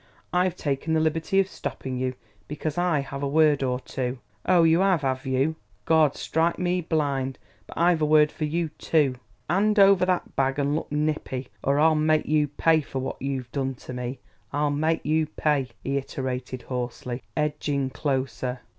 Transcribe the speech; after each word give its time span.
I've 0.33 0.55
taken 0.55 0.95
the 0.95 0.99
liberty 0.99 1.39
of 1.39 1.47
stopping 1.47 1.95
you 1.95 2.15
because 2.47 2.75
I 2.75 3.01
have 3.01 3.21
a 3.21 3.27
word 3.27 3.61
or 3.61 3.79
two" 3.79 4.17
"Ow, 4.47 4.63
you 4.63 4.81
'ave, 4.81 5.07
'ave 5.07 5.29
you? 5.29 5.55
Gawd 5.85 6.15
strike 6.15 6.57
me 6.57 6.81
blind, 6.81 7.37
but 7.67 7.77
I've 7.77 8.01
a 8.01 8.05
word 8.05 8.31
for 8.31 8.45
you, 8.45 8.69
too!... 8.79 9.13
'And 9.47 9.77
over 9.77 10.03
that 10.07 10.35
bag 10.35 10.57
and 10.57 10.75
look 10.75 10.91
nippy, 10.91 11.49
or 11.63 11.77
I'll 11.79 11.93
myke 11.93 12.25
you 12.25 12.47
pye 12.47 12.81
for 12.81 12.97
w'at 12.99 13.21
you've 13.21 13.51
done 13.51 13.75
to 13.75 13.93
me... 13.93 14.17
I'll 14.51 14.71
myke 14.71 15.01
you 15.05 15.27
pye!" 15.27 15.67
he 15.83 15.97
iterated 15.97 16.63
hoarsely, 16.63 17.21
edging 17.37 17.91
closer. 17.91 18.61